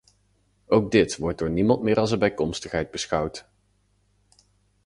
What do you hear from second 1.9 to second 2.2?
als een